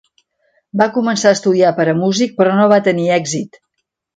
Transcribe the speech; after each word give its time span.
Va 0.81 0.87
començar 0.95 1.33
a 1.33 1.37
estudiar 1.37 1.71
per 1.81 1.87
a 1.91 1.95
músic 2.01 2.35
però 2.41 2.59
no 2.61 2.67
va 2.73 2.81
tenir 2.91 3.09
èxit. 3.23 3.63